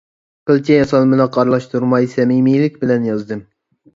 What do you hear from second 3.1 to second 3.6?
يازدىم.